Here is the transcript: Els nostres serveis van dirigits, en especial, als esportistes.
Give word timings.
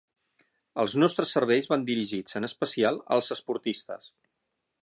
Els 0.83 0.95
nostres 1.03 1.33
serveis 1.37 1.69
van 1.75 1.85
dirigits, 1.91 2.39
en 2.41 2.49
especial, 2.51 3.01
als 3.19 3.33
esportistes. 3.37 4.13